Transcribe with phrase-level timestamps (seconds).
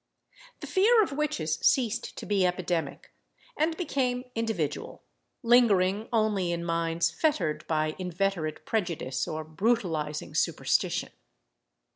[0.61, 3.13] The fear of witches ceased to be epidemic,
[3.55, 5.03] and became individual,
[5.43, 11.11] lingering only in minds fettered by inveterate prejudice or brutalising superstition.